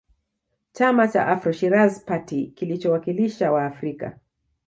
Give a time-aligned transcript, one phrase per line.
[0.77, 4.19] Chama cha AfroShirazi party kilichowakilisha Waafrika